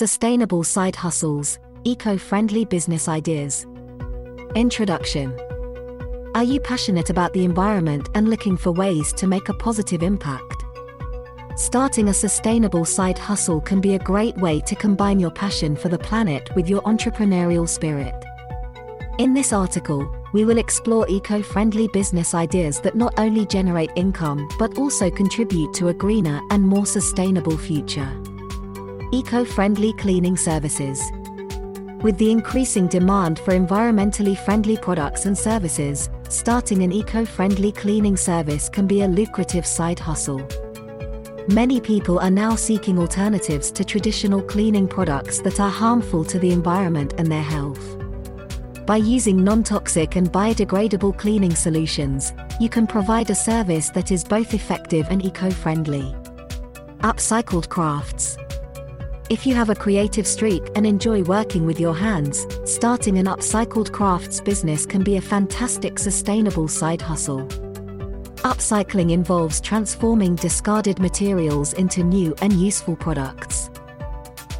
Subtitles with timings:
[0.00, 3.66] Sustainable Side Hustles Eco Friendly Business Ideas.
[4.54, 5.38] Introduction
[6.34, 10.64] Are you passionate about the environment and looking for ways to make a positive impact?
[11.54, 15.90] Starting a sustainable side hustle can be a great way to combine your passion for
[15.90, 18.14] the planet with your entrepreneurial spirit.
[19.18, 24.48] In this article, we will explore eco friendly business ideas that not only generate income
[24.58, 28.10] but also contribute to a greener and more sustainable future.
[29.12, 31.02] Eco friendly cleaning services.
[32.00, 38.16] With the increasing demand for environmentally friendly products and services, starting an eco friendly cleaning
[38.16, 40.46] service can be a lucrative side hustle.
[41.48, 46.52] Many people are now seeking alternatives to traditional cleaning products that are harmful to the
[46.52, 47.98] environment and their health.
[48.86, 54.22] By using non toxic and biodegradable cleaning solutions, you can provide a service that is
[54.22, 56.14] both effective and eco friendly.
[57.00, 58.36] Upcycled crafts.
[59.30, 63.92] If you have a creative streak and enjoy working with your hands, starting an upcycled
[63.92, 67.46] crafts business can be a fantastic sustainable side hustle.
[68.42, 73.70] Upcycling involves transforming discarded materials into new and useful products.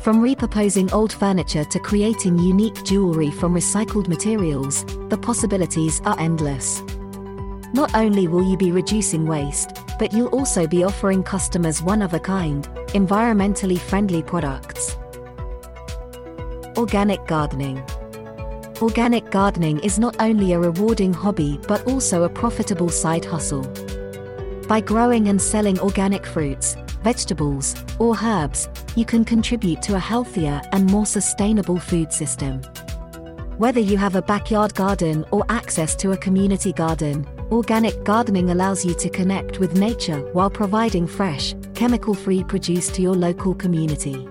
[0.00, 6.82] From repurposing old furniture to creating unique jewelry from recycled materials, the possibilities are endless.
[7.72, 12.12] Not only will you be reducing waste, but you'll also be offering customers one of
[12.12, 14.96] a kind, environmentally friendly products.
[16.76, 17.82] Organic gardening.
[18.80, 23.64] Organic gardening is not only a rewarding hobby but also a profitable side hustle.
[24.68, 30.62] By growing and selling organic fruits, vegetables, or herbs, you can contribute to a healthier
[30.72, 32.62] and more sustainable food system.
[33.58, 38.84] Whether you have a backyard garden or access to a community garden, Organic gardening allows
[38.84, 44.28] you to connect with nature while providing fresh, chemical free produce to your local community.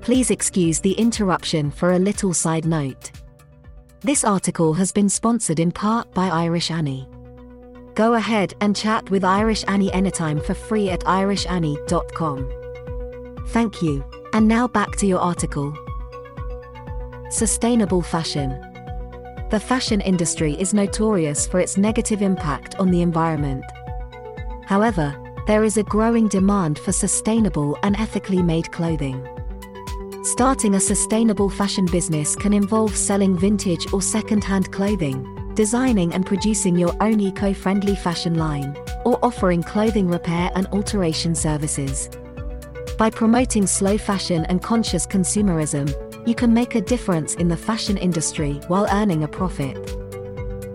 [0.00, 3.10] Please excuse the interruption for a little side note.
[4.02, 7.08] This article has been sponsored in part by Irish Annie.
[7.94, 13.46] Go ahead and chat with Irish Annie anytime for free at irishannie.com.
[13.48, 15.74] Thank you, and now back to your article.
[17.30, 18.73] Sustainable fashion.
[19.54, 23.64] The fashion industry is notorious for its negative impact on the environment.
[24.66, 25.14] However,
[25.46, 29.24] there is a growing demand for sustainable and ethically made clothing.
[30.24, 36.76] Starting a sustainable fashion business can involve selling vintage or second-hand clothing, designing and producing
[36.76, 42.10] your own eco-friendly fashion line, or offering clothing repair and alteration services.
[42.98, 45.94] By promoting slow fashion and conscious consumerism,
[46.26, 49.76] you can make a difference in the fashion industry while earning a profit.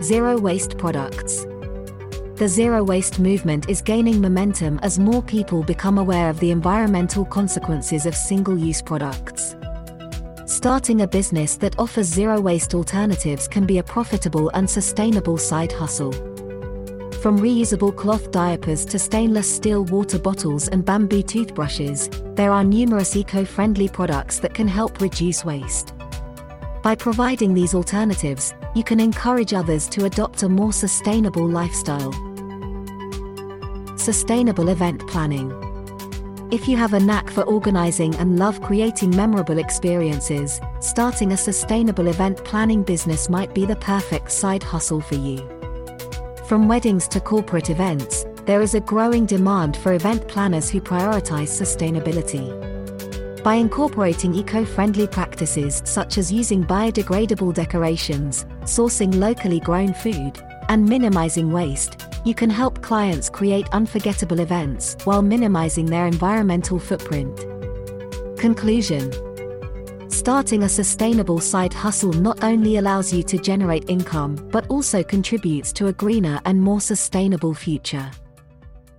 [0.04, 1.46] Zero waste products.
[2.36, 7.26] The zero waste movement is gaining momentum as more people become aware of the environmental
[7.26, 9.56] consequences of single use products.
[10.46, 15.72] Starting a business that offers zero waste alternatives can be a profitable and sustainable side
[15.72, 16.28] hustle.
[17.22, 23.13] From reusable cloth diapers to stainless steel water bottles and bamboo toothbrushes, there are numerous
[23.13, 25.94] eco friendly products that can help reduce waste.
[26.81, 32.13] By providing these alternatives, you can encourage others to adopt a more sustainable lifestyle.
[33.97, 35.52] Sustainable event planning.
[36.52, 42.08] If you have a knack for organizing and love creating memorable experiences, starting a sustainable
[42.08, 45.59] event planning business might be the perfect side hustle for you.
[46.50, 51.50] From weddings to corporate events, there is a growing demand for event planners who prioritize
[51.50, 52.50] sustainability.
[53.44, 60.84] By incorporating eco friendly practices such as using biodegradable decorations, sourcing locally grown food, and
[60.84, 67.46] minimizing waste, you can help clients create unforgettable events while minimizing their environmental footprint.
[68.40, 69.12] Conclusion
[70.19, 75.72] Starting a sustainable side hustle not only allows you to generate income but also contributes
[75.72, 78.12] to a greener and more sustainable future.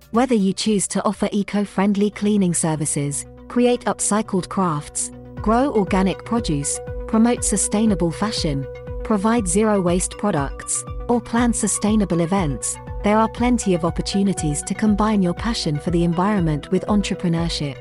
[0.09, 6.79] Whether you choose to offer eco friendly cleaning services, create upcycled crafts, grow organic produce,
[7.07, 8.65] promote sustainable fashion,
[9.03, 15.21] provide zero waste products, or plan sustainable events, there are plenty of opportunities to combine
[15.21, 17.77] your passion for the environment with entrepreneurship.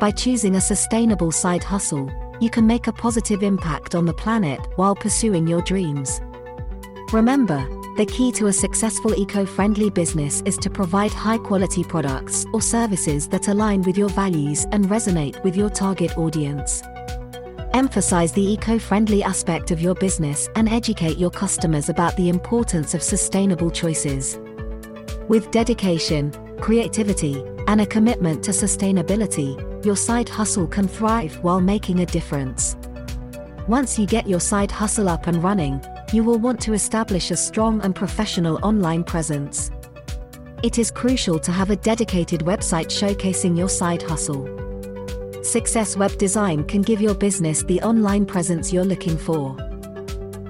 [0.00, 2.10] By choosing a sustainable side hustle,
[2.42, 6.20] you can make a positive impact on the planet while pursuing your dreams.
[7.12, 7.64] Remember,
[7.96, 12.60] the key to a successful eco friendly business is to provide high quality products or
[12.60, 16.82] services that align with your values and resonate with your target audience.
[17.74, 22.92] Emphasize the eco friendly aspect of your business and educate your customers about the importance
[22.92, 24.36] of sustainable choices.
[25.28, 32.00] With dedication, creativity, and a commitment to sustainability, your side hustle can thrive while making
[32.00, 32.76] a difference.
[33.68, 37.36] Once you get your side hustle up and running, you will want to establish a
[37.36, 39.70] strong and professional online presence.
[40.62, 44.48] It is crucial to have a dedicated website showcasing your side hustle.
[45.42, 49.56] Success Web Design can give your business the online presence you're looking for.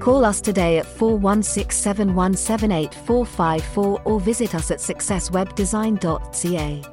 [0.00, 6.91] Call us today at 416 7178454 or visit us at successwebdesign.ca.